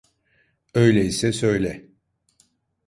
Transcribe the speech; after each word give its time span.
Öyleyse 0.73 1.31
söyle. 1.33 1.87